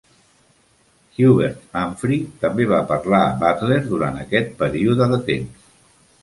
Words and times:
Hubert 1.17 1.75
Humphrey 1.81 2.17
també 2.45 2.67
va 2.71 2.79
parlar 2.93 3.21
a 3.27 3.37
Butler 3.45 3.79
durant 3.93 4.19
aquest 4.25 4.51
període 4.63 5.09
de 5.15 5.21
temps. 5.31 5.71